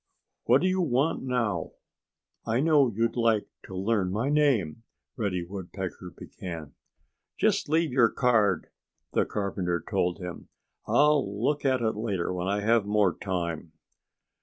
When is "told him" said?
9.79-10.49